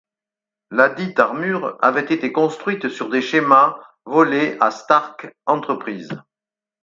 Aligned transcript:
Ladite 0.71 1.19
armure 1.19 1.77
avait 1.79 2.11
été 2.11 2.31
construite 2.31 2.89
sur 2.89 3.07
des 3.07 3.21
schémas 3.21 3.77
volés 4.03 4.57
à 4.59 4.71
Stark 4.71 5.31
Enterprises. 5.45 6.19